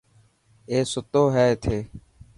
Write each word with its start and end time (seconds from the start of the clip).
اي 0.69 0.77
ستو 0.91 1.23
هي 1.35 1.45
اٿي. 1.53 1.77